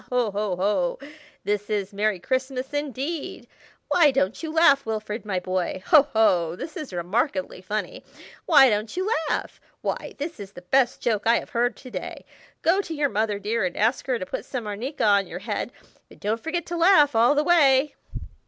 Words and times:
ho! 0.09 0.31
ho! 0.31 0.55
ho! 0.55 0.99
this 1.43 1.69
is 1.69 1.93
Merry 1.93 2.17
Christmas, 2.19 2.73
indeed! 2.73 3.47
Why 3.89 4.09
don't 4.09 4.41
you 4.41 4.51
laugh, 4.51 4.83
Wilfrid, 4.83 5.25
my 5.27 5.39
boy? 5.39 5.83
Ho! 5.85 6.07
ho! 6.13 6.55
this 6.55 6.75
is 6.75 6.91
remarkably 6.91 7.61
funny. 7.61 8.03
Why 8.47 8.67
don't 8.71 8.97
you 8.97 9.07
laugh? 9.29 9.61
Why, 9.81 10.15
this 10.17 10.39
is 10.39 10.53
the 10.53 10.63
best 10.63 11.01
joke 11.01 11.27
I 11.27 11.37
have 11.37 11.51
heard 11.51 11.75
to 11.75 11.91
day. 11.91 12.25
Go 12.63 12.81
to 12.81 12.95
your 12.95 13.09
mother, 13.09 13.37
dear, 13.37 13.63
and 13.63 13.77
ask 13.77 14.07
her 14.07 14.17
to 14.17 14.25
put 14.25 14.43
some 14.43 14.65
arnica 14.65 15.03
on 15.05 15.27
your 15.27 15.37
head, 15.37 15.71
but 16.09 16.19
don't 16.19 16.41
forget 16.41 16.65
to 16.65 16.77
laugh 16.77 17.15
all 17.15 17.35
the 17.35 17.43
way." 17.43 17.93